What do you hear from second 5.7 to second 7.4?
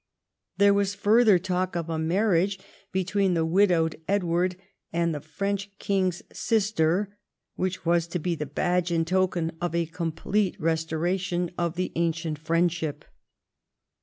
king's sister,